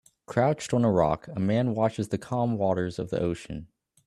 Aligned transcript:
Crouched 0.25 0.73
on 0.73 0.83
a 0.83 0.89
rock 0.91 1.27
a 1.27 1.39
man 1.39 1.75
watches 1.75 2.07
the 2.07 2.17
calm 2.17 2.57
waters 2.57 2.97
of 2.97 3.11
the 3.11 3.21
ocean 3.21 3.67